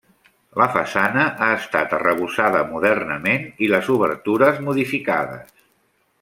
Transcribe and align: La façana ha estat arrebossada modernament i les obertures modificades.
La 0.59 0.65
façana 0.77 1.25
ha 1.47 1.49
estat 1.57 1.93
arrebossada 1.97 2.63
modernament 2.71 3.47
i 3.67 3.71
les 3.75 3.93
obertures 3.99 4.59
modificades. 4.71 5.55